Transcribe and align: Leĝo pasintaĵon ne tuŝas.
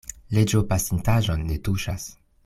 Leĝo 0.35 0.61
pasintaĵon 0.71 1.43
ne 1.51 1.59
tuŝas. 1.69 2.09